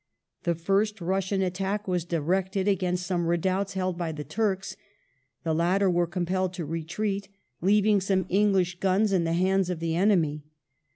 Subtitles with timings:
[0.45, 4.75] The fii st Russian attack was directed against some redoubts held by the Turks.
[5.43, 7.29] The latter were compelled to retreat,
[7.61, 10.43] leaving some English guns in the hands of the enemy.